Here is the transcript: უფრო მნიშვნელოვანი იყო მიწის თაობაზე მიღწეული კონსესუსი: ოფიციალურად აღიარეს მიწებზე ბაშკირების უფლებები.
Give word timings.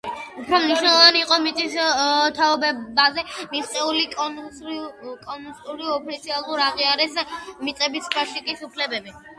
უფრო 0.43 0.59
მნიშვნელოვანი 0.61 1.19
იყო 1.25 1.37
მიწის 1.43 1.75
თაობაზე 2.39 3.25
მიღწეული 3.53 4.09
კონსესუსი: 4.15 5.93
ოფიციალურად 6.01 6.67
აღიარეს 6.73 7.23
მიწებზე 7.67 8.09
ბაშკირების 8.19 8.69
უფლებები. 8.71 9.19